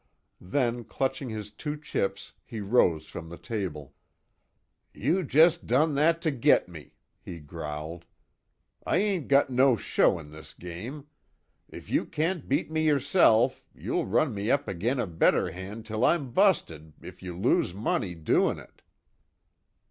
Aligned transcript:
Then 0.43 0.83
clutching 0.83 1.29
his 1.29 1.51
two 1.51 1.77
chips 1.77 2.33
he 2.43 2.59
rose 2.59 3.05
from 3.05 3.29
the 3.29 3.37
table: 3.37 3.93
"You 4.95 5.21
jest 5.21 5.67
done 5.67 5.93
that 5.93 6.23
to 6.23 6.31
git 6.31 6.67
me!" 6.67 6.93
he 7.21 7.39
growled, 7.39 8.05
"I 8.83 8.97
ain't 8.97 9.27
got 9.27 9.51
no 9.51 9.75
show 9.75 10.17
in 10.17 10.31
this 10.31 10.55
game 10.55 11.05
if 11.69 11.91
you 11.91 12.07
can't 12.07 12.49
beat 12.49 12.71
me 12.71 12.83
yerself 12.87 13.61
you'll 13.75 14.07
run 14.07 14.33
me 14.33 14.49
up 14.49 14.67
agin 14.67 14.99
a 14.99 15.05
better 15.05 15.51
hand 15.51 15.85
till 15.85 16.03
I'm 16.03 16.31
busted, 16.31 16.93
if 17.03 17.21
you 17.21 17.37
lose 17.37 17.75
money 17.75 18.15
doin' 18.15 18.57
it!" 18.57 18.81